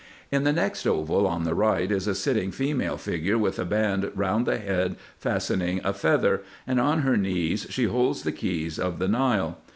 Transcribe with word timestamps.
In 0.31 0.45
the 0.45 0.51
next 0.51 0.87
oval 0.87 1.27
on 1.27 1.43
the 1.43 1.53
right 1.53 1.91
is 1.91 2.07
a 2.07 2.15
sitting 2.15 2.49
female 2.49 2.97
figure 2.97 3.37
with 3.37 3.59
a 3.59 3.65
band 3.65 4.11
round 4.15 4.47
the 4.47 4.57
head 4.57 4.95
fastening 5.19 5.79
a 5.83 5.93
feather, 5.93 6.41
and 6.65 6.79
on 6.79 7.01
her 7.03 7.17
knees 7.17 7.67
she 7.69 7.83
holds 7.83 8.23
the 8.23 8.31
keys 8.31 8.79
of 8.79 8.97
the 8.97 9.07
Nile. 9.07 9.59